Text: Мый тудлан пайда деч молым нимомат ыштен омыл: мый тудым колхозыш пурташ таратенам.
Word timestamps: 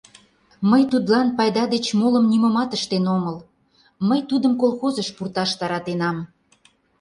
Мый 0.69 0.83
тудлан 0.91 1.27
пайда 1.37 1.63
деч 1.73 1.85
молым 2.01 2.25
нимомат 2.31 2.71
ыштен 2.77 3.05
омыл: 3.15 3.37
мый 4.07 4.19
тудым 4.29 4.53
колхозыш 4.61 5.09
пурташ 5.15 5.51
таратенам. 5.59 6.17